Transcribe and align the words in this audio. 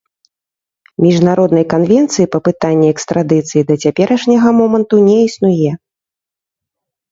Міжнароднай 1.03 1.65
канвенцыі 1.73 2.25
па 2.37 2.41
пытанні 2.49 2.87
экстрадыцыі 2.95 3.61
да 3.69 3.79
цяперашняга 3.85 4.49
моманту 4.63 4.95
не 5.11 5.17
існуе. 5.29 5.71